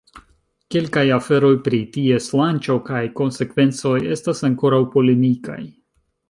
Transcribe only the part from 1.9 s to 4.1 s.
ties lanĉo kaj konsekvencoj